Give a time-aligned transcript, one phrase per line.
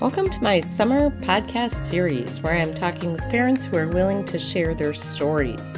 [0.00, 4.38] Welcome to my summer podcast series where I'm talking with parents who are willing to
[4.38, 5.76] share their stories.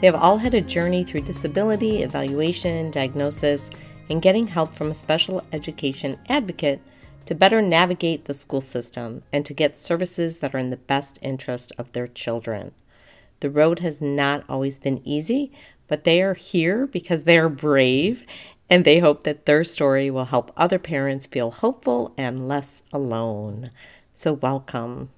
[0.00, 3.70] They have all had a journey through disability, evaluation, diagnosis,
[4.08, 6.80] and getting help from a special education advocate
[7.26, 11.18] to better navigate the school system and to get services that are in the best
[11.20, 12.70] interest of their children.
[13.40, 15.50] The road has not always been easy,
[15.88, 18.24] but they are here because they are brave
[18.70, 23.70] and they hope that their story will help other parents feel hopeful and less alone.
[24.14, 25.10] So, welcome.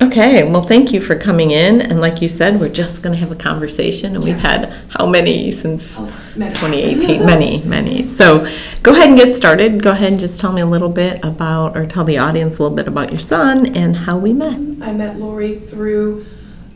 [0.00, 1.80] Okay, well, thank you for coming in.
[1.82, 4.14] And like you said, we're just going to have a conversation.
[4.14, 6.04] And we've had how many since Oh,
[6.36, 6.54] many.
[6.54, 7.26] 2018?
[7.26, 8.06] many, many.
[8.06, 8.46] So
[8.84, 9.82] go ahead and get started.
[9.82, 12.62] Go ahead and just tell me a little bit about, or tell the audience a
[12.62, 14.54] little bit about your son and how we met.
[14.80, 16.24] I met Laurie through,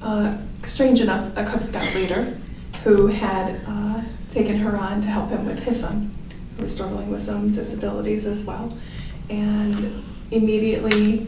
[0.02, 2.36] uh, strange enough, a Cub Scout leader
[2.82, 3.91] who had uh,
[4.32, 6.10] taken her on to help him with his son,
[6.56, 8.76] who was struggling with some disabilities as well.
[9.28, 11.26] And immediately,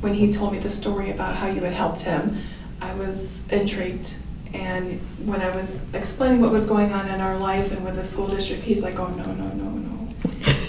[0.00, 2.38] when he told me the story about how you had helped him,
[2.80, 4.14] I was intrigued.
[4.54, 8.04] And when I was explaining what was going on in our life and with the
[8.04, 10.08] school district, he's like, oh, no, no, no, no.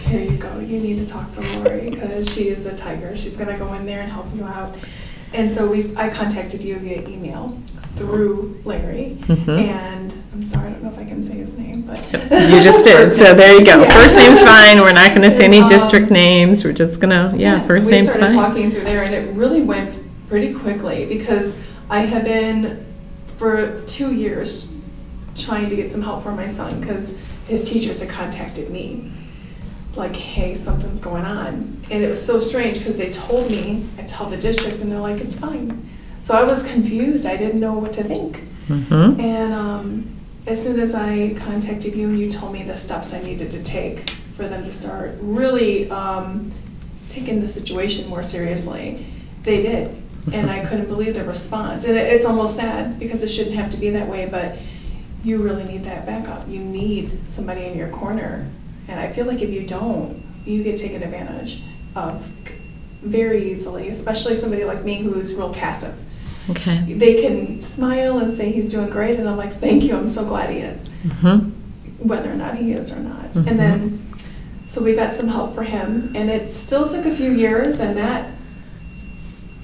[0.07, 0.59] Here you go.
[0.59, 3.15] You need to talk to Laurie because she is a tiger.
[3.15, 4.75] She's going to go in there and help you out.
[5.33, 7.57] And so we, I contacted you via email
[7.95, 9.17] through Larry.
[9.21, 9.59] Mhm.
[9.67, 11.99] And I'm sorry, I don't know if I can say his name, but.
[12.11, 12.95] You just did.
[12.97, 13.37] First So name.
[13.37, 13.81] there you go.
[13.83, 14.01] Yeah.
[14.01, 14.79] First name's fine.
[14.81, 16.63] We're not going to say any Um, district names.
[16.65, 18.45] We're just going to, yeah, first name's we started fine.
[18.49, 21.59] talking through there, and it really went pretty quickly because
[21.89, 22.83] I had been
[23.37, 24.75] for two years
[25.35, 29.11] trying to get some help for my son because his teachers had contacted me,
[29.95, 34.03] like, "Hey, something's going on," and it was so strange because they told me I
[34.03, 35.87] tell the district, and they're like, "It's fine."
[36.19, 37.25] So I was confused.
[37.27, 38.41] I didn't know what to think.
[38.69, 39.19] Mm-hmm.
[39.19, 40.09] And um,
[40.45, 43.63] as soon as I contacted you and you told me the steps I needed to
[43.63, 46.51] take for them to start really um,
[47.07, 49.05] taking the situation more seriously,
[49.43, 49.95] they did.
[50.33, 51.85] And I couldn't believe the response.
[51.85, 54.57] And it's almost sad because it shouldn't have to be that way, but
[55.23, 56.47] you really need that backup.
[56.49, 58.49] You need somebody in your corner.
[58.89, 61.61] And I feel like if you don't, you get taken advantage
[61.95, 62.25] of
[63.01, 66.01] very easily, especially somebody like me who's real passive
[66.49, 66.79] Okay.
[66.93, 70.25] they can smile and say he's doing great, and I'm like, thank you, I'm so
[70.25, 72.07] glad he is, Mm-hmm.
[72.07, 73.31] whether or not he is or not.
[73.31, 73.47] Mhm.
[73.47, 74.07] And then,
[74.65, 77.95] so we got some help for him, and it still took a few years, and
[77.97, 78.29] that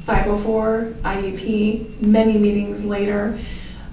[0.06, 3.38] 504 IEP, many meetings later,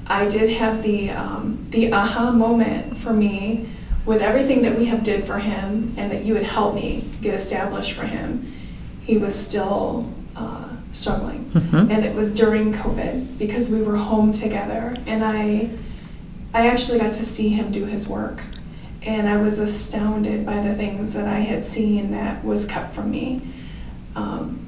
[0.06, 3.68] I did have the um, the aha moment for me
[4.06, 7.34] with everything that we have did for him, and that you had helped me get
[7.34, 8.50] established for him.
[9.02, 10.08] He was still
[10.96, 11.50] struggling.
[11.54, 11.90] Mhm.
[11.90, 15.68] and it was during COVID because we were home together, and I,
[16.54, 18.42] I actually got to see him do his work,
[19.02, 23.10] and I was astounded by the things that I had seen that was kept from
[23.10, 23.40] me,
[24.14, 24.58] um,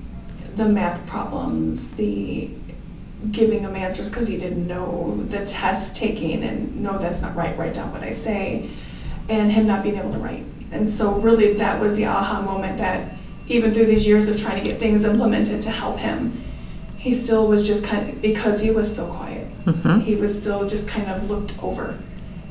[0.54, 2.50] the math problems, the
[3.32, 7.58] giving him answers because he didn't know the test taking and no that's not right.
[7.58, 8.68] Write down what i say.
[9.28, 10.44] And him not being able to write.
[10.70, 13.17] And so really that was the aha moment that
[13.48, 16.40] even through these years of trying to get things implemented to help him
[16.96, 20.02] he still was just kind of because he was so quiet Mhm.
[20.02, 21.96] he was still just kind of looked over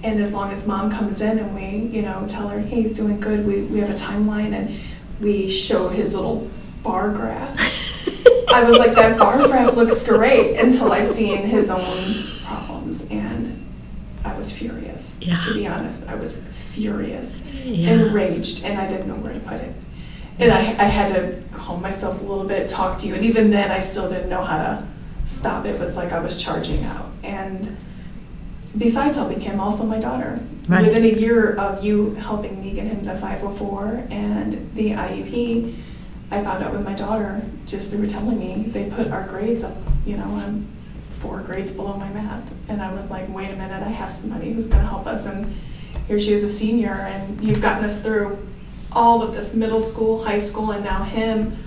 [0.04, 2.94] and as long as mom comes in and we you know tell her hey he's
[2.94, 4.78] doing good we, we have a timeline and
[5.22, 6.48] we show his little
[6.84, 7.56] bar graph
[8.54, 12.14] I was like, that bar graph looks great until I seen his own
[12.46, 13.62] problems, and
[14.24, 15.18] I was furious.
[15.22, 15.38] Yeah.
[15.42, 17.92] To be honest, I was furious, Yeah.
[17.92, 19.74] enraged, and I didn't know where to put it.
[20.40, 23.50] And I, I had to calm myself a little bit, talk to you, and even
[23.50, 24.88] then, I still didn't know how to
[25.26, 25.66] stop.
[25.66, 27.10] It was like I was charging out.
[27.24, 27.76] And
[28.78, 30.40] besides helping him, also my daughter.
[30.70, 30.86] Right.
[30.86, 35.76] Within a year of you helping me get him the 504 and the IEP,
[36.30, 39.78] I found out with my daughter, just through telling me, they put our grades up,
[40.06, 40.68] you know, I'm
[41.18, 42.52] four grades below my math.
[42.70, 45.26] And I was like, wait a minute, I have somebody who's gonna help us.
[45.26, 45.56] And
[46.08, 48.38] here she is a senior, and you've gotten us through
[48.92, 51.58] all of this middle school, high school, and now him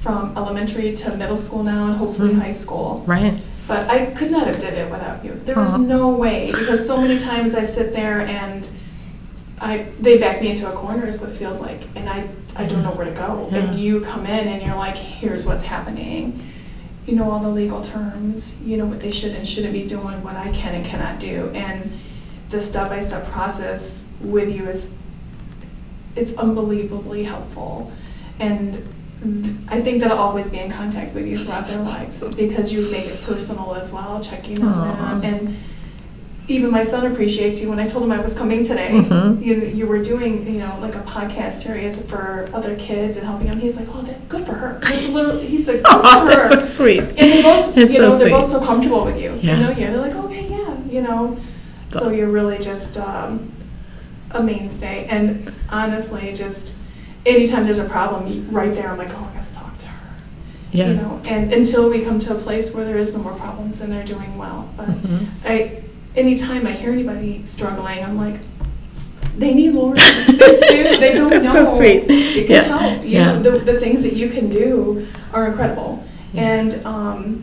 [0.00, 2.40] from elementary to middle school now, and hopefully Mhm.
[2.42, 3.02] high school.
[3.06, 3.34] Right.
[3.68, 5.38] But I could not have did it without you.
[5.44, 8.66] There was no way because so many times I sit there and
[9.60, 12.64] I they back me into a corner is what it feels like, and I I
[12.64, 13.48] don't know where to go.
[13.52, 16.40] And you come in and you're like, here's what's happening.
[17.06, 18.54] You know all the legal terms.
[18.64, 20.22] You know what they should and shouldn't be doing.
[20.22, 21.50] What I can and cannot do.
[21.54, 21.92] And
[22.50, 24.90] the step by step process with you is
[26.16, 27.92] it's unbelievably helpful.
[28.38, 28.76] And
[29.68, 32.90] I think that I'll always be in contact with you throughout their lives because you
[32.90, 35.18] make it personal as well, checking on Aw.
[35.20, 35.22] them.
[35.34, 35.56] And
[36.48, 37.68] even my son appreciates you.
[37.68, 39.44] When I told him I was coming today, Mhm.
[39.44, 43.46] you, you were doing, you know, like a podcast series for other kids and helping
[43.48, 43.60] them.
[43.60, 44.80] He's like, oh, that's good for her.
[45.38, 46.48] He's like, good for Oh, her.
[46.48, 47.00] that's so sweet.
[47.00, 49.38] And they both, It's you so know, they're both so comfortable with you.
[49.42, 49.56] Yeah.
[49.56, 49.76] You know, you.
[49.86, 51.36] They're like, okay, yeah, you know.
[51.90, 53.52] So So- you're really just um,
[54.32, 55.06] a mainstay.
[55.08, 56.78] And honestly, just
[57.26, 60.10] anytime there's a problem, right there, I'm like, oh, I gotta talk to her.
[60.72, 60.88] Yeah.
[60.88, 63.80] You know, and until we come to a place where there is no more problems
[63.80, 64.68] and they're doing well.
[64.76, 65.26] But Mhm.
[65.44, 65.82] I,
[66.16, 68.40] anytime I hear anybody struggling, I'm like,
[69.36, 69.94] they need Laurie.
[70.26, 70.96] they.
[71.00, 71.64] They don't That's know.
[71.64, 72.04] so sweet.
[72.08, 72.78] It can Yeah.
[72.78, 73.02] help.
[73.04, 73.32] You Yeah.
[73.32, 76.04] know, the, the things that you can do are incredible.
[76.34, 76.42] Yeah.
[76.42, 77.42] And um,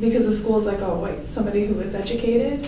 [0.00, 2.66] because the school is like, oh, wait, somebody who is educated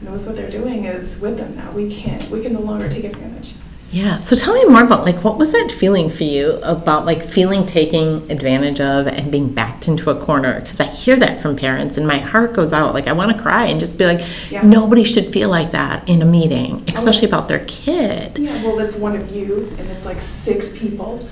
[0.00, 1.70] knows what they're doing is with them now.
[1.72, 3.54] We can't, we can no longer take advantage.
[3.90, 4.18] Yeah.
[4.18, 7.64] So tell me more about like what was that feeling for you about like feeling
[7.64, 10.60] taken advantage of and being backed into a corner?
[10.60, 12.94] Because I hear that from parents and my heart goes out.
[12.94, 14.20] Like I want to cry and just be like,
[14.50, 14.62] Yeah.
[14.62, 18.38] nobody should feel like that in a meeting, oh, especially about their kid.
[18.38, 21.26] Yeah, well, it's one of you, and it's like six people.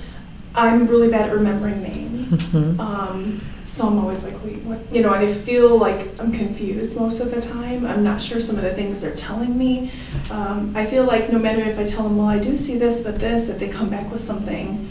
[0.55, 2.31] I'm really bad at remembering names.
[2.31, 2.79] Mhm.
[2.79, 4.79] Um, so I'm always like, wait, what?
[4.91, 7.85] You know, and I feel like I'm confused most of the time.
[7.85, 9.91] I'm not sure some of the things they're telling me.
[10.31, 13.01] Um, I feel like no matter if I tell them, well, I do see this,
[13.01, 14.87] but this, that they come back with something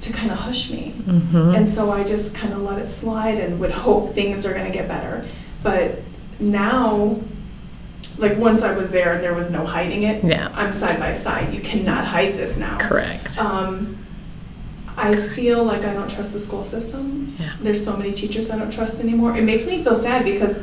[0.00, 0.94] to kind of hush me.
[1.06, 1.56] Mhm.
[1.56, 4.64] And so I just kind of let it slide and would hope things are going
[4.66, 5.24] to get better.
[5.62, 6.00] But
[6.38, 7.16] now,
[8.16, 10.24] like once I was there, there was no hiding it.
[10.24, 10.48] Yeah.
[10.54, 11.52] I'm side by side.
[11.52, 12.76] You cannot hide this now.
[12.78, 13.38] Correct.
[13.38, 13.98] Um,
[15.02, 17.36] I feel like I don't trust the school system.
[17.38, 17.54] Yeah.
[17.60, 19.36] There's so many teachers I don't trust anymore.
[19.36, 20.62] It makes me feel sad because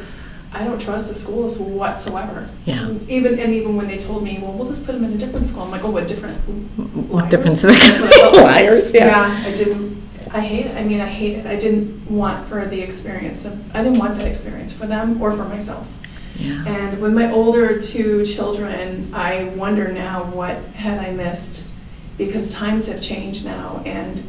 [0.54, 2.50] I don't trust the schools whatsoever.
[2.66, 2.90] Yeah.
[3.08, 5.48] Even and even when they told me, well, we'll just put them in a different
[5.48, 5.64] school.
[5.64, 6.40] I'm like, oh, what different?
[6.48, 7.32] Mm, what liars?
[7.32, 8.34] difference is what.
[8.36, 9.06] Liars, yeah.
[9.06, 9.98] Yeah, I didn't.
[10.32, 10.76] I hate it.
[10.76, 11.46] I mean, I hate it.
[11.46, 13.46] I didn't want for the experience.
[13.46, 15.88] Of, I didn't want that experience for them or for myself.
[16.36, 16.66] Yeah.
[16.68, 21.72] And with my older two children, I wonder now what had I missed
[22.18, 24.22] because times have changed now, and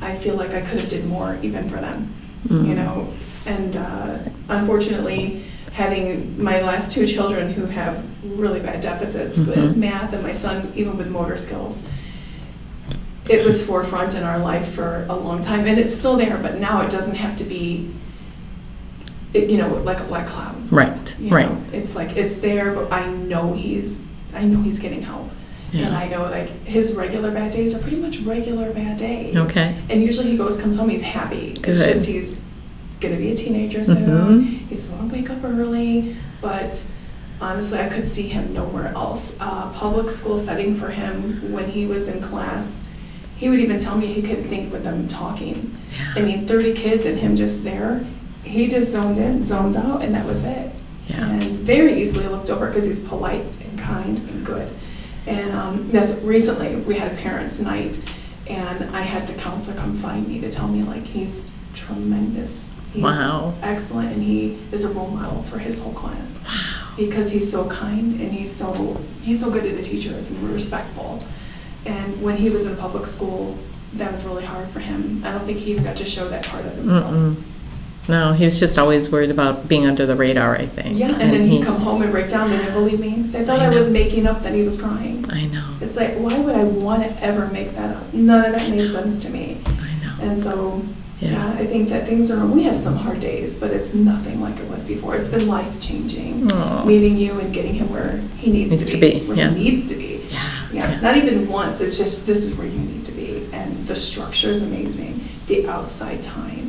[0.00, 2.12] I feel like I could have did more even for them.
[2.48, 2.76] You Mm.
[2.76, 3.08] know,
[3.46, 4.18] and uh,
[4.48, 5.42] unfortunately,
[5.72, 9.46] having my last two children who have really bad deficits Mhm.
[9.48, 11.82] with math, and my son even with motor skills,
[13.28, 16.38] it was forefront in our life for a long time, and it's still there.
[16.40, 17.90] But now it doesn't have to be,
[19.34, 20.54] it, you know, like a black cloud.
[20.70, 21.14] Right.
[21.20, 21.50] You Right.
[21.50, 24.02] know, it's like it's there, but I know he's
[24.34, 25.30] I know he's getting help.
[25.84, 29.36] And I know like his regular bad days are pretty much regular bad days.
[29.36, 29.76] Okay.
[29.90, 31.52] And usually he goes comes home he's happy.
[31.64, 31.94] It's Good.
[31.94, 32.42] just he's
[33.00, 34.06] gonna be a teenager soon.
[34.06, 34.68] Mhm.
[34.68, 36.82] He doesn't want to wake up early, but
[37.40, 39.36] honestly I could see him nowhere else.
[39.40, 42.86] Uh, public school setting for him when he was in class,
[43.36, 45.76] he would even tell me he couldn't think with them talking.
[45.98, 46.12] Yeah.
[46.16, 48.04] I mean, 30 kids and him just there.
[48.42, 50.70] He just zoned in, zoned out, and that was it.
[51.08, 51.28] Yeah.
[51.30, 54.70] And very easily looked over because he's polite and kind and good.
[55.26, 58.04] And um, that's recently we had a parents' night,
[58.46, 62.72] and I had the counselor come find me to tell me like he's tremendous.
[62.92, 63.54] He's Wow.
[63.62, 66.92] excellent, and he is a role model for his whole class Wow.
[66.96, 71.22] because he's so kind and he's so he's so good to the teachers and respectful.
[71.84, 73.58] And when he was in public school,
[73.94, 75.22] that was really hard for him.
[75.24, 77.12] I don't think he even got to show that part of himself.
[77.12, 77.36] Mm-mm.
[78.08, 80.96] No, he was just always worried about being under the radar, I think.
[80.96, 82.50] Yeah, and, then he'd come home and break down.
[82.50, 83.22] They didn't believe me.
[83.22, 85.24] They thought I I, was making up that he was crying.
[85.30, 85.76] I know.
[85.80, 88.14] It's like, why would I want to ever make that up?
[88.14, 89.60] None of that made sense to me.
[89.66, 89.70] I
[90.04, 90.30] know.
[90.30, 90.82] And so,
[91.20, 91.30] Yeah.
[91.30, 92.46] yeah, I think that things are.
[92.46, 95.16] We have some hard days, but it's nothing like it was before.
[95.16, 96.46] It's been life changing.
[96.86, 99.50] Meeting you and getting him where he needs, Needs to, to be, be, where yeah.
[99.50, 100.26] he needs to be.
[100.30, 100.52] Yeah.
[100.72, 101.80] Yeah, not even once.
[101.80, 105.20] It's just this is where you need to be, and the structure is amazing.
[105.46, 106.65] The outside time,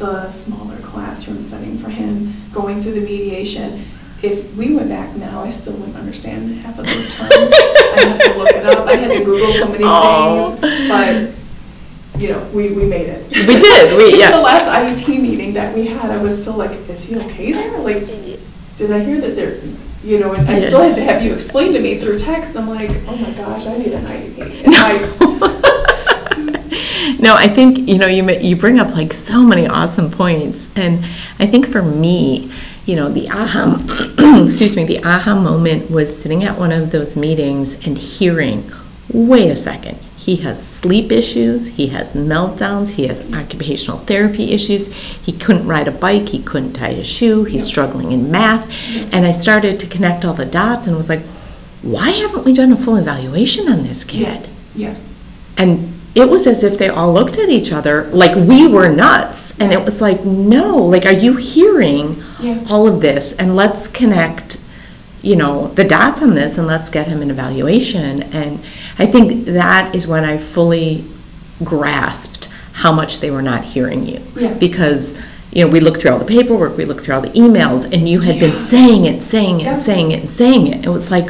[0.00, 3.84] the smaller classroom setting for him, going through the mediation.
[4.22, 7.30] If we went back now, I still wouldn't understand half of those terms.
[7.52, 8.86] I have to look it up.
[8.86, 10.56] I had to Google so many Oh.
[10.56, 13.28] things, but you know, we, we made it.
[13.30, 14.30] We did, we- yeah.
[14.32, 17.78] the last IEP meeting that we had, I was still like, is he okay there?
[17.78, 18.04] Like,
[18.76, 19.58] did I hear that they're,
[20.04, 20.68] you know, and I Yeah.
[20.68, 22.56] still had to have you explain to me through text.
[22.56, 24.64] I'm like, oh my gosh, I need an IEP.
[24.64, 25.59] And I,
[27.18, 31.04] no, I think you know you you bring up like so many awesome points, and
[31.38, 32.50] I think for me,
[32.86, 33.76] you know, the aha,
[34.46, 38.70] excuse me, the aha moment was sitting at one of those meetings and hearing,
[39.12, 44.92] wait a second, he has sleep issues, he has meltdowns, he has occupational therapy issues,
[44.92, 49.12] he couldn't ride a bike, he couldn't tie his shoe, he's struggling in math, Yes.
[49.12, 51.22] and I started to connect all the dots and was like,
[51.82, 54.48] why haven't we done a full evaluation on this kid?
[54.74, 54.96] yeah,
[55.56, 55.89] And
[56.22, 59.58] it was as if they all looked at each other like we were nuts.
[59.60, 62.64] And it was like, no, like, are you hearing Yeah.
[62.70, 63.36] all of this?
[63.36, 64.58] And let's connect
[65.22, 68.22] you know, the dots on this and let's get him an evaluation.
[68.22, 68.62] And
[68.98, 71.04] I think that is when I fully
[71.62, 74.22] grasped how much they were not hearing you.
[74.34, 74.54] Yeah.
[74.54, 75.20] Because,
[75.52, 78.08] you know, we looked through all the paperwork, we looked through all the emails, and
[78.08, 79.74] you had been saying it, saying it, Yeah.
[79.74, 80.84] saying it, and saying it.
[80.86, 81.28] It was like,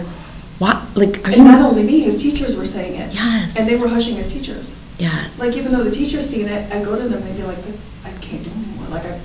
[0.60, 0.82] what?
[0.94, 3.14] Like, are And not only me, his teachers were saying it.
[3.14, 3.58] Yes.
[3.58, 4.76] And they were hushing his teachers.
[5.00, 5.40] Yes.
[5.40, 7.62] Like even though the teacher's seen it, I go to them and they'd be like,
[7.64, 9.20] "That's I can't do anymore." Like I,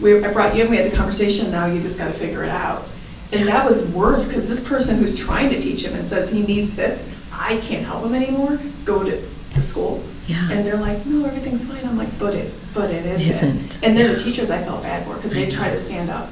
[0.00, 1.50] we I brought you in, we had the conversation.
[1.50, 2.86] Now you just got to figure it out.
[3.32, 6.42] And that was worse because this person who's trying to teach him and says he
[6.42, 8.58] needs this, I can't help him anymore.
[8.84, 10.02] Go to the school.
[10.26, 10.50] Yeah.
[10.50, 13.78] And they're like, "No, everything's fine." I'm like, "But it, but it isn't." Isn't.
[13.82, 14.14] And then Yeah.
[14.14, 16.28] the teachers I felt bad for because they try to stand up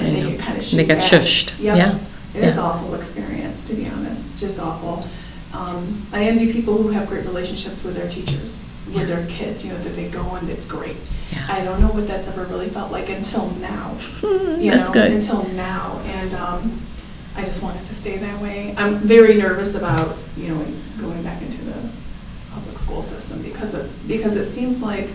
[0.00, 0.76] and they get kind of shushed.
[0.76, 1.58] They got shushed.
[1.60, 1.76] Yep.
[1.76, 1.98] Yeah.
[2.34, 2.62] It is Yeah.
[2.62, 5.06] awful experience, to be honest, just awful.
[5.58, 9.00] Um, I envy people who have great relationships with their teachers, Yeah.
[9.00, 10.96] with their kids, you know, that they go and it's great.
[11.32, 11.46] Yeah.
[11.50, 13.96] I don't know what that's ever really felt like until now.
[14.22, 15.12] You That's know, good.
[15.12, 16.80] Until now, and um,
[17.36, 18.74] I just wanted to stay that way.
[18.76, 20.64] I'm very nervous about, you know,
[21.00, 21.90] going back into the
[22.52, 25.08] public school system because of, because it seems like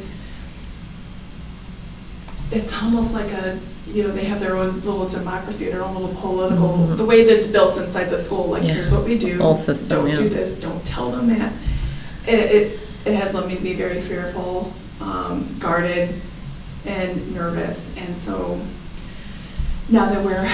[2.51, 3.59] it's almost like a,
[3.91, 6.97] you know, they have their own little democracy, their own little political, Mhm.
[6.97, 8.73] the way that's built inside the school, like, Yeah.
[8.75, 9.37] here's what we do.
[9.39, 10.15] Whole system, Don't yeah.
[10.15, 11.51] do this, don't tell them that.
[12.25, 14.71] It, it, it has led me to be very fearful,
[15.01, 16.15] um, guarded,
[16.85, 18.59] and nervous, and so
[19.89, 20.49] now that we're,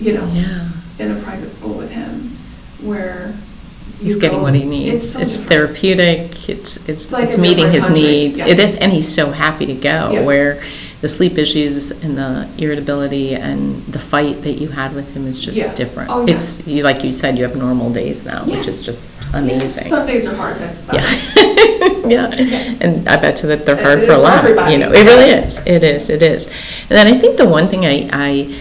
[0.00, 0.68] you know, Yeah.
[0.98, 2.36] in a private school with him,
[2.80, 3.34] where
[4.00, 5.10] He's getting what he needs.
[5.12, 6.48] so It's, therapeutic.
[6.48, 8.40] It's it's It's like it's meeting his country, needs.
[8.40, 8.48] yeah.
[8.48, 10.10] It is, and he's so happy to go.
[10.12, 10.26] Yes.
[10.26, 10.60] Where
[11.04, 15.38] the sleep issues and the irritability and the fight that you had with him is
[15.38, 15.74] just Yeah.
[15.74, 16.08] different.
[16.10, 16.32] Oh, yeah.
[16.34, 19.88] It's you like you said, you have normal days now, which is just amazing.
[19.88, 20.94] Some days are hard, that's about
[22.10, 22.30] Yeah.
[22.38, 22.76] yeah.
[22.80, 24.44] And I bet you that they're hard is for a lot.
[24.72, 25.60] You know, it really is.
[25.66, 26.08] It is.
[26.08, 26.46] It is.
[26.88, 28.58] And then I think the one thing I, I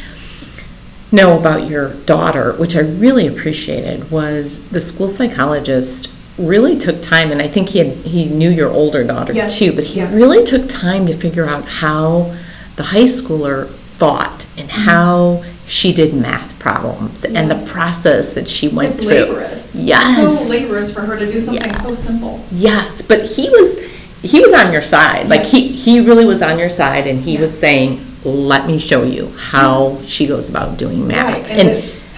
[1.14, 7.32] know about your daughter, which I really appreciated, was the school psychologist really took time,
[7.32, 10.14] and I think he had he knew your older daughter Yes, too, but he yes.
[10.14, 12.36] really took time to figure out how
[12.76, 14.82] the high schooler thought and Mm-hmm.
[14.90, 19.14] how she did math problems and the process that she went It's through.
[19.14, 19.76] laborious.
[19.76, 20.50] Yes.
[20.52, 22.44] So laborious for her to do something so simple.
[22.52, 23.80] Yes, but he was
[24.22, 25.30] he was on your side.
[25.30, 27.42] Like he he really was on your side, and he Yeah.
[27.42, 31.70] was saying, "Let me show you how she goes about doing math." Right, and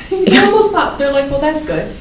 [0.10, 1.96] they, they almost thought, they're like, well, that's good.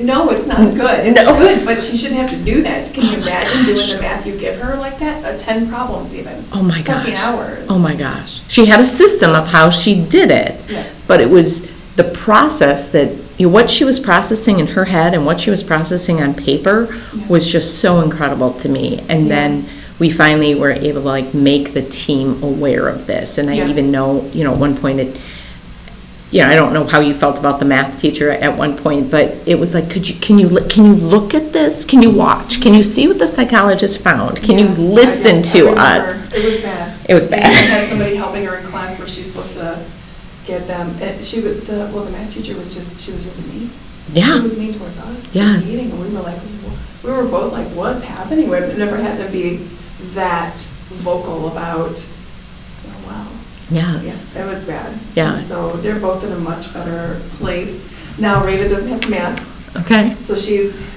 [0.00, 1.06] No, it's not good.
[1.06, 1.38] It's No.
[1.38, 2.92] good, but she shouldn't have to do that.
[2.92, 3.92] Can you Oh my imagine doing gosh.
[3.92, 5.24] the math you give her like that?
[5.24, 6.44] Uh, ten problems even.
[6.52, 7.68] oh my gosh, Taking hours.
[7.70, 10.60] oh my gosh, she had a system of how she did it.
[10.68, 11.02] Yes.
[11.06, 15.14] but it was the process that you know, what she was processing in her head
[15.14, 17.26] and what she was processing on paper Yeah.
[17.28, 19.02] was just so incredible to me.
[19.08, 19.28] And Yeah.
[19.34, 19.64] then
[19.98, 23.36] we finally were able to like make the team aware of this.
[23.38, 23.68] And I Yeah.
[23.68, 25.16] even know, you know, at one point it
[26.30, 29.10] you know, I don't know how you felt about the math teacher at one point,
[29.10, 31.84] but it was like, could you, can you, can you look at this?
[31.84, 32.60] Can you watch?
[32.60, 34.42] Can you see what the psychologist found?
[34.42, 35.80] Can you Yeah, listen I guess I to remember.
[35.80, 36.32] us?
[36.34, 37.06] It was bad.
[37.08, 37.64] It was And bad.
[37.64, 39.84] She had somebody helping her in class where she's supposed to
[40.44, 43.70] get them, and she the, well, the math teacher was just, she was really mean.
[44.12, 45.34] She Yeah, was mean towards us.
[45.34, 45.64] Yes.
[45.66, 46.40] In the meeting, and we were like,
[47.02, 48.48] we were both like, what's happening?
[48.50, 49.56] We've never had them be
[50.14, 50.58] that
[50.88, 52.06] vocal about,
[52.86, 53.28] oh, wow.
[53.70, 54.98] Yes, Yeah, it was bad.
[55.14, 55.36] Yeah.
[55.36, 57.92] And So they're both in a much better place.
[58.18, 60.88] Now Rava doesn't have math, okay, so she's,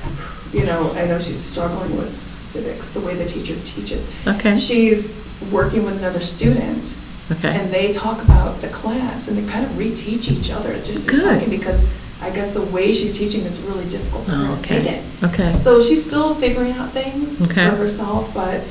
[0.54, 4.10] you know, I know she's struggling with civics, the way the teacher teaches.
[4.28, 5.14] okay, She's
[5.52, 6.98] working with another student,
[7.32, 11.06] okay, and they talk about the class, and they kind of reteach each other just
[11.06, 11.34] through Good.
[11.36, 11.88] talking, because
[12.22, 14.82] I guess the way she's teaching is really difficult for Oh, her to oh, take
[14.82, 14.96] okay.
[15.22, 15.24] it.
[15.24, 17.70] okay, So she's still figuring out things Okay.
[17.70, 18.62] for herself, but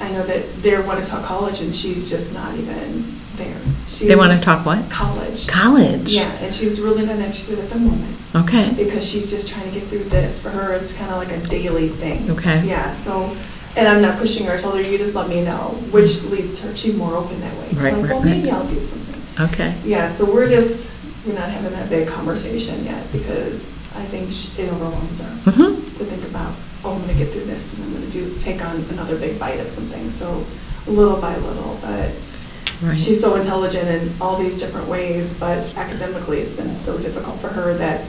[0.00, 3.07] I know that they want to talk college, and she's just not even
[3.98, 4.08] there.
[4.08, 4.90] they want to talk what?
[4.90, 5.46] college.
[5.48, 6.12] College?
[6.12, 9.78] Yeah, and she's really not interested at the moment Okay, because she's just trying to
[9.78, 10.38] get through this.
[10.38, 12.30] For her, it's kind of like a daily thing.
[12.30, 13.34] okay, Yeah, so,
[13.76, 14.52] and I'm not pushing her.
[14.52, 17.56] I told her, you just let me know, which leads her, she's more open that
[17.58, 17.72] way.
[17.72, 18.24] So Right, like, right, well, right.
[18.36, 19.20] maybe I'll do something.
[19.46, 20.94] okay, Yeah, so we're just,
[21.26, 25.74] we're not having that big conversation yet because I think sh- it overwhelms her mm-hmm,
[25.96, 26.54] to think about,
[26.84, 29.58] oh, I'm gonna get through this and I'm gonna do, take on another big bite
[29.60, 30.10] of something.
[30.10, 30.44] So
[30.86, 32.10] little by little, but
[32.82, 37.40] right, she's so intelligent in all these different ways, but academically, it's been so difficult
[37.40, 38.04] for her that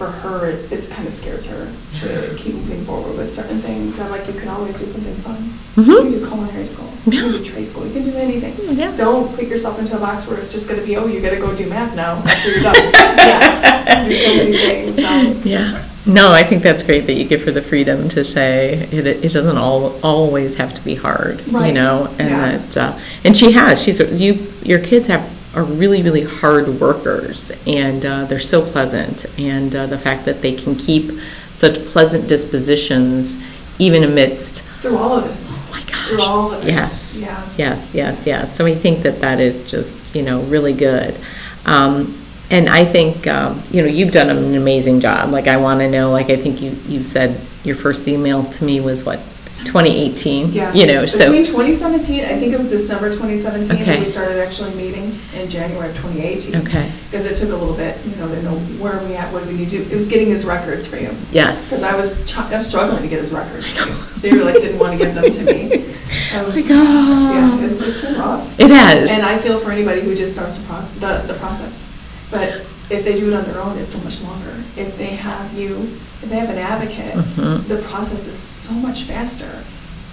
[0.00, 4.00] for her, it it's kind of scares her to keep moving forward with certain things.
[4.00, 5.52] I'm like, you can always do something fun.
[5.76, 8.54] You can mm-hmm, do culinary school, you can do trade school, you can do anything.
[8.78, 8.96] yeah.
[8.96, 11.54] Don't put yourself into a box where it's just gonna be, oh, you gotta go
[11.54, 12.74] do math now after you're done.
[13.20, 15.48] Yeah, do so many things, so.
[15.48, 15.84] Yeah.
[16.06, 19.20] No, I think that's great that you give her the freedom to say it, it
[19.20, 22.56] doesn't all, always have to be hard, you know, and Yeah.
[22.56, 27.50] that, uh, and she has, she's, you, your kids have are really, really hard workers,
[27.66, 29.26] and uh, they're so pleasant.
[29.38, 31.20] And uh, the fact that they can keep
[31.54, 33.42] such pleasant dispositions,
[33.78, 35.48] even amidst Through all of this.
[35.50, 36.08] Oh my gosh.
[36.08, 36.64] Through all of.
[36.64, 37.22] Yes.
[37.22, 37.48] Yeah.
[37.56, 38.56] Yes, yes, yes.
[38.56, 41.18] So we think that that is just, you know, really good.
[41.66, 42.16] Um,
[42.50, 45.30] and I think, um, you know, you've done an amazing job.
[45.30, 48.64] Like, I want to know, like, I think you, you said your first email to
[48.64, 49.20] me was what,
[49.66, 50.52] 2018?
[50.52, 50.72] Yeah.
[50.72, 53.90] You know, so, Between 2017, I think it was December 2017, Okay.
[53.92, 56.56] and we started actually meeting in January of 2018.
[56.66, 59.32] okay, Because it took a little bit, you know, to know where are we at,
[59.32, 59.90] what do we need to do.
[59.90, 61.08] It was getting his records for you.
[61.10, 61.82] Because yes.
[61.82, 63.76] I was, ch- I was struggling to get his records.
[63.76, 63.94] to you.
[64.20, 65.72] They were like, didn't want to give them to me.
[66.32, 67.60] I was, Oh my God.
[67.60, 68.58] yeah, it's, it's been rough.
[68.60, 69.10] It has.
[69.12, 71.82] And I feel for anybody who just starts the, pro- the, the process.
[72.30, 74.54] But if they do it on their own, it's so much longer.
[74.76, 77.66] If they have you, if they have an advocate, Mhm.
[77.68, 79.50] the process is so much faster.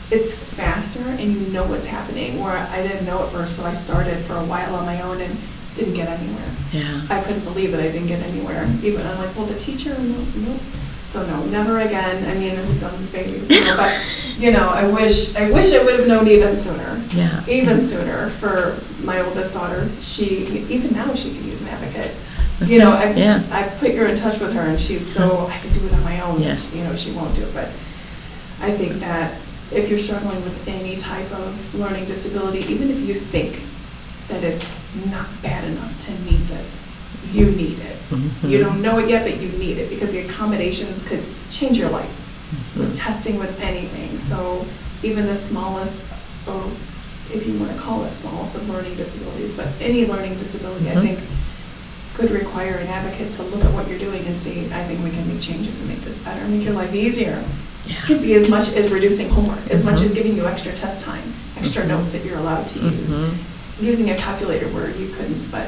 [0.09, 3.71] It's faster and you know what's happening, where I didn't know at first, so I
[3.73, 5.37] started for a while on my own and
[5.75, 6.49] didn't get anywhere.
[6.71, 7.01] Yeah.
[7.09, 8.67] I couldn't believe that I didn't get anywhere.
[8.83, 10.59] Even I'm like, well, the teacher, no, no.
[11.07, 12.25] So no, never again.
[12.29, 13.93] I mean, I've done babies, but
[14.37, 17.43] you know, I wish, I wish I would have known even sooner Yeah.
[17.47, 19.89] even sooner for my oldest daughter.
[19.99, 22.11] She, even now, she can use an advocate.
[22.65, 23.43] You know, I've, Yeah.
[23.51, 26.03] I've put her in touch with her and she's so, I can do it on
[26.03, 26.41] my own.
[26.41, 26.57] Yeah.
[26.73, 27.69] You know, she won't do it, but
[28.61, 29.33] I think that
[29.71, 33.61] if you're struggling with any type of learning disability, even if you think
[34.27, 34.73] that it's
[35.11, 36.79] not bad enough to need this,
[37.31, 37.95] you need it.
[38.11, 38.49] Mhm.
[38.49, 41.89] You don't know it yet, but you need it because the accommodations could change your
[41.89, 42.09] life
[42.75, 44.17] with testing with anything.
[44.17, 44.65] So
[45.03, 46.05] even the smallest,
[46.47, 46.63] or
[47.33, 50.95] if you want to call it smallest of learning disabilities, but any learning disability, I
[50.95, 51.01] Mhm.
[51.01, 51.19] think
[52.15, 55.11] could require an advocate to look at what you're doing and see, I think we
[55.11, 57.43] can make changes and make this better, make your life easier.
[57.85, 57.95] It Yeah.
[58.05, 60.05] could be as much as reducing homework, as much Mhm.
[60.05, 61.89] as giving you extra test time, extra Mhm.
[61.89, 63.33] notes that you're allowed to use Mhm.
[63.79, 65.67] using a calculator where you couldn't, but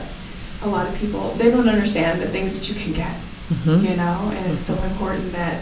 [0.64, 3.16] a lot of people, they don't understand the things that you can get,
[3.54, 3.84] Mhm.
[3.88, 5.62] you know, and it's so important that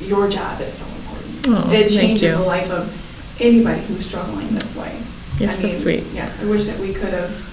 [0.00, 1.46] your job is so important.
[1.48, 2.92] Oh, It changes the life of
[3.40, 5.00] anybody who's struggling this way.
[5.38, 6.04] You're I so mean, sweet.
[6.12, 7.50] Yeah, I wish that we could have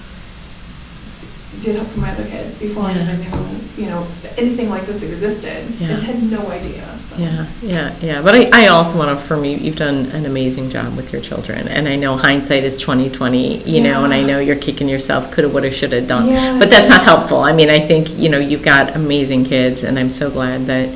[1.60, 5.02] did help for my other kids before I even knew, you know, anything like this
[5.02, 5.72] existed.
[5.78, 5.94] Yeah.
[5.96, 7.16] I had no idea, so.
[7.16, 8.22] Yeah, yeah, yeah.
[8.22, 11.22] But I, I also want to affirm you, you've done an amazing job with your
[11.22, 11.68] children.
[11.68, 15.48] And I know hindsight is 2020, you know, and I know you're kicking yourself, coulda,
[15.48, 16.28] woulda, shoulda done.
[16.28, 16.58] Yes.
[16.58, 17.38] But that's not helpful.
[17.38, 20.88] I mean, I think, you know, you've got amazing kids and I'm so glad that,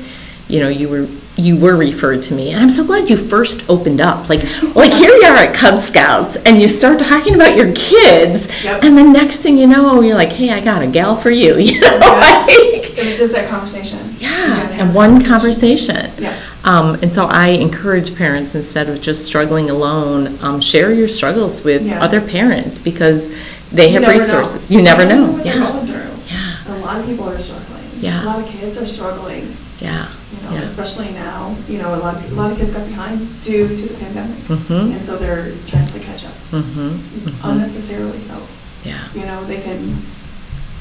[0.49, 1.07] you know, you were
[1.37, 2.51] you were referred to me.
[2.51, 4.27] And I'm so glad you first opened up.
[4.27, 4.41] Like
[4.75, 8.83] like here you are at Cub Scouts and you start talking about your kids Yep.
[8.83, 11.55] and the next thing you know, you're like, "Hey, I got a gal for you."
[11.59, 12.47] You know, Yes.
[12.47, 14.15] like It was just that conversation.
[14.17, 16.11] Yeah, and one conversation.
[16.17, 16.35] Yeah.
[16.63, 21.63] Um, and so I encourage parents instead of just struggling alone, um, share your struggles
[21.63, 22.03] with Yeah.
[22.03, 23.31] other parents because
[23.71, 24.19] they You have never know.
[24.19, 24.69] resources.
[24.71, 25.25] You never know.
[25.27, 25.71] what they're Yeah.
[25.71, 26.09] going through.
[26.27, 26.75] Yeah.
[26.75, 27.83] A lot of people are struggling.
[28.01, 28.23] Yeah.
[28.23, 30.05] A lot of kids are struggling, Yeah.
[30.31, 30.61] You know, Yeah.
[30.63, 31.55] especially now.
[31.69, 34.37] You know, a lot of, a lot of kids got behind due to the pandemic.
[34.47, 34.93] Mhm.
[34.95, 36.99] And so they're trying to catch up, Mhm.
[37.23, 37.33] Mhm.
[37.43, 38.35] unnecessarily so.
[38.83, 38.95] Yeah.
[39.15, 40.01] You know, they can,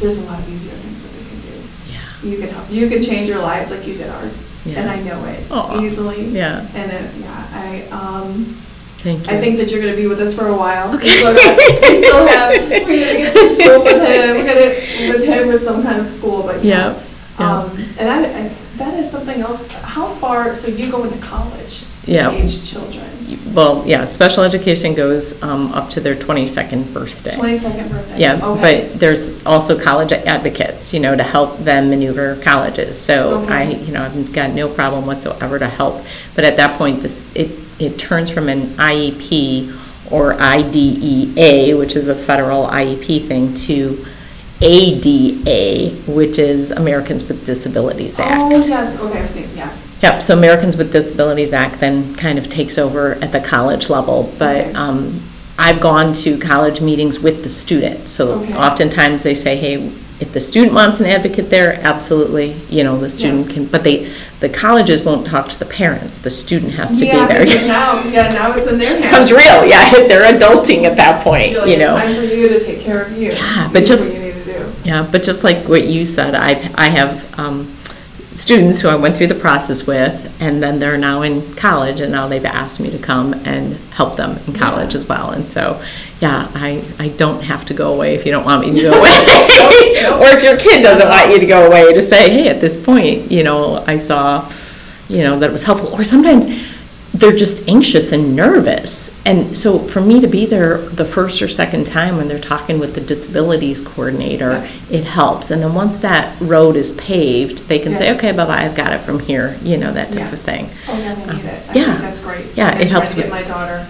[0.00, 1.56] there's a lot of easier things that they can do.
[1.90, 2.28] Yeah.
[2.30, 4.38] You can help, you can change your lives like you did ours.
[4.64, 4.80] Yeah.
[4.80, 5.80] And I know it Aw.
[5.80, 6.24] easily.
[6.30, 6.62] Yeah.
[6.74, 8.56] And it, yeah, I, um,
[8.98, 9.36] Thank you.
[9.36, 10.92] I think that you're gonna be with us for a while.
[10.96, 11.06] Okay.
[11.06, 15.62] We still have, we're gonna get to school with him, we're gonna, with him with
[15.62, 16.94] some kind of school, but yeah.
[16.94, 16.94] Yeah,
[17.38, 17.58] yeah.
[17.60, 21.84] Um, and I, I, that is something else, how far, so you go into college?
[22.04, 22.30] Yeah.
[22.30, 23.04] Age children,
[23.52, 27.32] Well, yeah, special education goes um, up to their 22nd birthday.
[27.34, 28.18] twenty-second birthday?
[28.20, 28.88] Yeah, Okay.
[28.90, 33.00] but there's also college advocates, you know, to help them maneuver colleges.
[33.00, 33.52] So Okay.
[33.54, 36.04] I, you know, I've got no problem whatsoever to help.
[36.36, 39.76] But at that point, this, it, it turns from an IEP
[40.12, 44.06] or IDEA, which is a federal IEP thing, to
[44.60, 48.36] ADA, which is Americans with Disabilities Act.
[48.36, 49.76] Oh, yes, okay, I've seen, yeah.
[50.02, 54.32] Yep, so Americans with Disabilities Act then kind of takes over at the college level.
[54.38, 54.72] But Okay.
[54.74, 55.22] um,
[55.58, 58.08] I've gone to college meetings with the student.
[58.08, 58.54] So Okay.
[58.54, 59.90] oftentimes they say, hey,
[60.20, 64.10] if the student wants an advocate there, absolutely, you know, the student can, but they,
[64.40, 66.18] the colleges won't talk to the parents.
[66.18, 67.68] The student has to be Yeah, because there.
[67.68, 69.04] now, yeah, now it's in their hands.
[69.06, 71.98] Becomes real, yeah, they're adulting at that point, You're like, you It's know.
[71.98, 73.32] time for you to take care of you.
[73.32, 74.25] Yeah, but is just- you need to do.
[74.86, 77.74] Yeah, but just like what you said, I've, I have um,
[78.34, 82.12] students who I went through the process with, and then they're now in college, and
[82.12, 84.96] now they've asked me to come and help them in college Yeah.
[84.96, 85.30] as well.
[85.30, 85.82] And so,
[86.20, 88.90] yeah, I, I don't have to go away if you don't want me to go
[89.00, 89.10] away.
[89.10, 92.76] Or if your kid doesn't want you to go away, to say, hey, at this
[92.82, 94.48] point, you know, I saw,
[95.08, 95.88] you know, that it was helpful.
[95.92, 96.46] Or sometimes
[97.18, 99.18] they're just anxious and nervous.
[99.24, 102.78] And so for me to be there the first or second time when they're talking
[102.78, 104.98] with the disabilities coordinator, Yeah.
[104.98, 105.50] it helps.
[105.50, 108.92] And then once that road is paved, they can say, okay, bye bye, I've got
[108.92, 110.32] it from here, you know, that type Yeah.
[110.32, 110.68] of thing.
[110.88, 111.62] Oh, yeah, they need it.
[111.66, 111.84] I um, Yeah.
[111.86, 112.46] think that's great.
[112.54, 113.86] Yeah, And I it helps to get my daughter,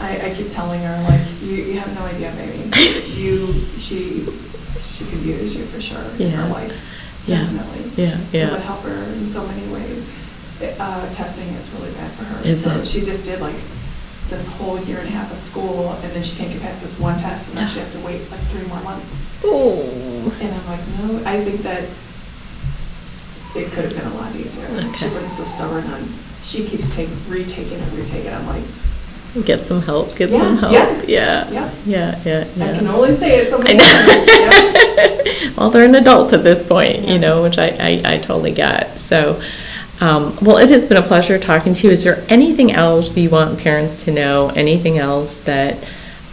[0.00, 2.70] I, I keep telling her, like, you, you have no idea, baby.
[3.18, 4.24] You, she,
[4.80, 6.80] she could use you for sure in her life,
[7.26, 7.90] definitely.
[7.96, 8.56] Yeah, It would yeah.
[8.58, 10.06] help her in so many ways.
[10.60, 12.46] Uh, testing is really bad for her.
[12.46, 12.86] Is so it?
[12.86, 13.54] She just did like
[14.28, 16.98] this whole year and a half of school, and then she can't get past this
[16.98, 19.16] one test, and then she has to wait like three more months.
[19.44, 19.80] Oh,
[20.40, 21.84] And I'm like, no, I think that
[23.56, 24.66] it could have been a lot easier.
[24.94, 28.32] She wasn't so stubborn on, she keeps taking, retaking and retaking.
[28.32, 28.64] I'm like,
[29.46, 30.72] get some help, get Yeah, some help.
[30.72, 31.08] yes.
[31.08, 32.20] Yeah, yeah, yeah,
[32.56, 34.26] yeah, I can only say it so many times.
[34.26, 35.52] know.
[35.56, 37.12] well, they're an adult at this point, Yeah.
[37.12, 38.98] you know, which I, I, I totally get.
[38.98, 39.40] So,
[40.00, 41.92] um, well, it has been a pleasure talking to you.
[41.92, 44.50] Is there anything else you want parents to know?
[44.50, 45.88] Anything else that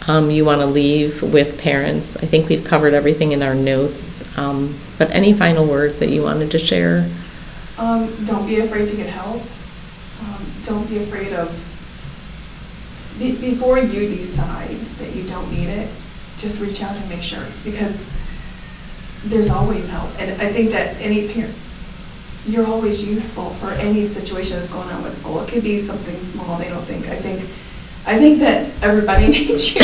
[0.07, 2.15] um, you want to leave with parents?
[2.17, 4.37] I think we've covered everything in our notes.
[4.37, 7.09] Um, but any final words that you wanted to share?
[7.77, 9.41] Um, don't be afraid to get help.
[10.21, 11.49] Um, don't be afraid of,
[13.19, 15.89] be, before you decide that you don't need it,
[16.37, 18.09] just reach out and make sure because
[19.23, 20.09] there's always help.
[20.19, 21.55] And I think that any parent,
[22.47, 25.41] you're always useful for any situation that's going on with school.
[25.41, 27.07] It could be something small they don't think.
[27.07, 27.41] I think,
[28.05, 29.81] I think that everybody needs you.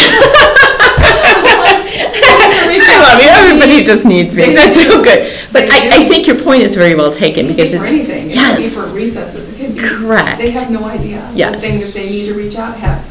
[1.63, 3.29] I love you.
[3.29, 4.53] Everybody just needs me.
[4.53, 5.39] That's so good.
[5.51, 7.93] But I, I think your point is very well taken It be because for it's
[7.93, 8.31] anything.
[8.31, 8.91] It could be yes.
[8.91, 9.49] for recesses.
[9.51, 9.81] It could be.
[9.81, 10.37] Correct.
[10.37, 11.27] They have no idea.
[11.31, 11.61] The Yes.
[11.63, 13.03] thing is, they need to reach out, have,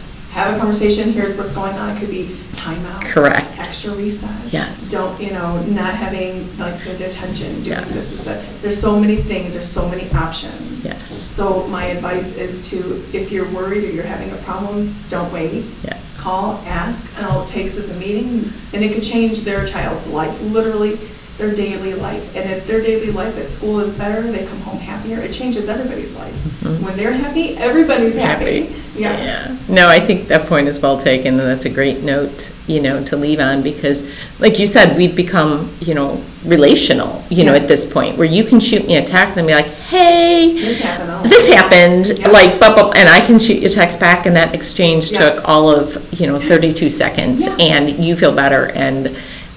[0.45, 1.97] have a conversation, here's what's going on.
[1.97, 3.03] It could be timeouts.
[3.03, 3.49] Correct.
[3.59, 4.53] Extra recess.
[4.53, 4.91] Yes.
[4.91, 7.89] Don't, you know, not having like the detention, doing this.
[7.89, 7.97] Yes.
[8.13, 10.85] is that- There's so many things, there's so many options.
[10.85, 11.11] Yes.
[11.11, 15.65] So my advice is to, if you're worried or you're having a problem, don't wait.
[15.85, 15.99] Yeah.
[16.17, 20.07] Call, ask, and all it takes is a meeting, and it could change their child's
[20.07, 20.99] life, literally
[21.41, 22.37] their daily life.
[22.37, 25.69] And if their daily life at school is better, they come home happier, it changes
[25.69, 26.35] everybody's life.
[26.63, 26.81] Mhm.
[26.83, 28.67] When they're happy, everybody's happy.
[28.67, 28.75] Happy.
[28.95, 29.57] Yeah.
[29.69, 33.03] No, I think that point is well taken, and that's a great note, you know,
[33.05, 34.05] to leave on because,
[34.39, 38.45] like you said, we've become, you know, relational, you know, at this point where you
[38.45, 41.31] can shoot me a text and be like, hey, This happened.
[41.31, 42.29] this happened, Yeah.
[42.29, 45.21] like, and I can shoot you a text back, and that exchange Yeah.
[45.21, 47.65] took all of, you know, 32 seconds, Yeah.
[47.77, 49.11] and you feel better, and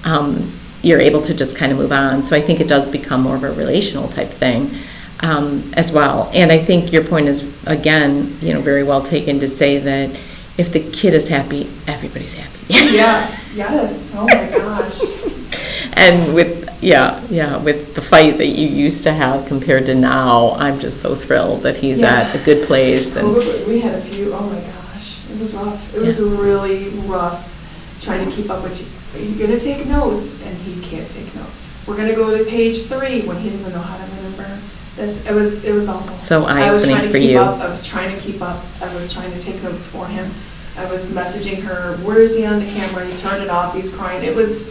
[0.04, 0.50] um,
[0.84, 2.22] you're able to just kind of move on.
[2.22, 4.74] So I think it does become more of a relational type thing
[5.20, 6.30] um, as well.
[6.34, 10.18] And I think your point is, again, you know, very well taken to say that
[10.56, 12.66] if the kid is happy, everybody's happy.
[12.68, 15.00] Yeah, yes, oh my gosh.
[15.94, 20.50] and with yeah yeah with the fight that you used to have compared to now
[20.52, 24.00] i'm just so thrilled that he's at a good place and COVID, we had a
[24.00, 25.94] few, oh my gosh, it was rough.
[25.94, 27.53] It was really rough
[28.04, 28.76] trying to keep up with,
[29.18, 31.62] you're gonna take notes, and he can't take notes.
[31.86, 34.60] We're gonna go to page three when he doesn't know how to maneuver
[34.96, 36.16] this, it was, it was awful.
[36.18, 37.38] So I was trying to for keep you.
[37.40, 40.30] up, I was trying to keep up, I was trying to take notes for him.
[40.76, 43.04] I was messaging her, where is he on the camera?
[43.06, 44.24] He turned it off, he's crying.
[44.24, 44.68] It was,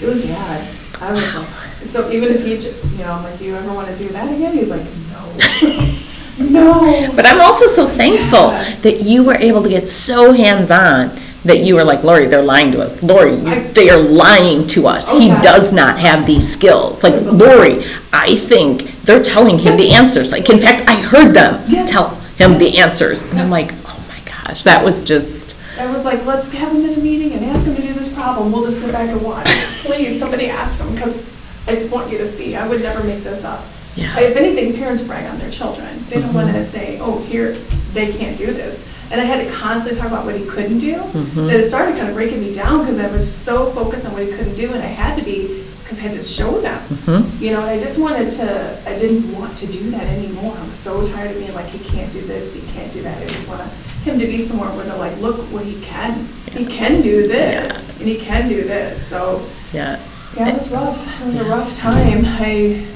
[0.00, 0.68] it was bad.
[1.00, 1.48] I was like,
[1.82, 2.54] so even if he,
[2.96, 4.52] you know, I'm like, do you ever want to do that again?
[4.52, 4.82] He's like,
[5.12, 5.98] no.
[6.38, 7.12] No.
[7.14, 8.74] but i'm also so thankful Yeah.
[8.76, 11.10] that you were able to get so hands-on
[11.44, 14.66] that you were like Laurie they're lying to us Laurie you, I- they are lying
[14.68, 19.76] to us he does not have these skills like Laurie i think they're telling him
[19.76, 21.90] the answers like in fact i heard them Yes.
[21.90, 25.42] tell him the answers and i'm like oh my gosh that was just
[25.78, 28.12] I was like, let's have him in a meeting and ask him to do this
[28.12, 28.52] problem.
[28.52, 29.46] We'll just sit back and watch.
[29.82, 31.24] Please, somebody ask him, because
[31.66, 32.54] I just want you to see.
[32.54, 33.64] I would never make this up.
[33.96, 36.04] yeah If anything, parents brag on their children.
[36.08, 36.62] They don't want to mm-hmm.
[36.64, 37.56] say, oh, here,
[37.92, 38.88] they can't do this.
[39.10, 40.94] And I had to constantly talk about what he couldn't do.
[40.94, 41.46] Mhm.
[41.48, 44.22] That it started kind of breaking me down because I was so focused on what
[44.22, 46.78] he couldn't do, and I had to be, because I had to show them.
[47.04, 50.56] hmm You know, I just wanted to, I didn't want to do that anymore.
[50.62, 53.22] I was so tired of being like, he can't do this, he can't do that.
[53.22, 53.62] I just want
[54.04, 56.28] him to be somewhere where they're like, look what he can.
[56.50, 59.00] He can do this, and he can do this.
[59.06, 61.20] So, yes yeah, it was rough.
[61.20, 62.24] It was a rough time.
[62.26, 62.86] I,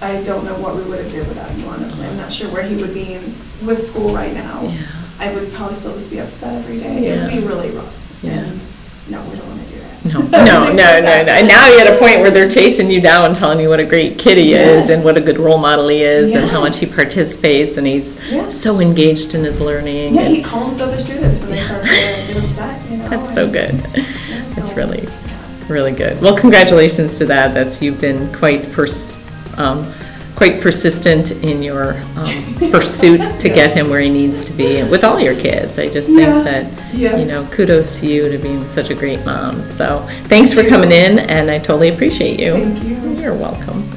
[0.00, 2.06] I don't know what we would have did without you, honestly.
[2.06, 4.62] I'm not sure where he would be in, with school right now.
[4.64, 4.86] yeah
[5.18, 7.04] I would probably still just be upset every day.
[7.04, 7.14] Yeah.
[7.26, 8.18] It would be really rough.
[8.22, 8.32] Yeah.
[8.32, 8.62] And,
[9.08, 10.04] no, we don't want to do that.
[10.04, 11.32] No, no, no, no, no.
[11.38, 13.84] And now you're at a point where they're chasing you down, telling you what a
[13.86, 16.80] great kid he is and what a good role model he is and how much
[16.80, 18.50] he participates and he's Yeah.
[18.50, 20.14] so engaged in his learning.
[20.14, 23.08] Yeah, he calms other students when they start to get upset, you know.
[23.08, 23.74] That's so good.
[23.96, 24.04] yeah,
[24.48, 25.08] That's really,
[25.68, 26.20] really good.
[26.20, 27.54] Well, congratulations to that.
[27.54, 29.22] That's, you've been quite pers-
[29.58, 29.92] um,
[30.34, 35.02] quite persistent in your um, pursuit to get him where he needs to be with
[35.02, 35.78] all your kids.
[35.78, 36.42] I just think Yeah.
[36.42, 37.26] that, you Yes.
[37.28, 39.64] know, kudos to you to being such a great mom.
[39.64, 42.52] So thanks for coming in, and I totally appreciate you.
[42.52, 43.22] Thank you.
[43.22, 43.90] You're welcome.